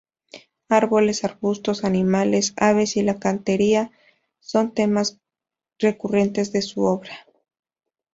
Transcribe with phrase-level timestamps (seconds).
[0.69, 3.91] Árboles, arbustos, animales, aves y la cantería
[4.39, 5.19] son temas
[5.77, 7.19] recurrentes de su obra.